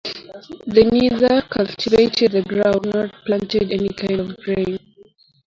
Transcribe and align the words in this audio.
They 0.65 0.85
neither 0.85 1.43
cultivated 1.43 2.31
the 2.31 2.41
ground 2.41 2.91
nor 2.91 3.11
planted 3.27 3.71
any 3.71 3.89
kind 3.89 4.19
of 4.19 4.35
grain. 4.37 4.79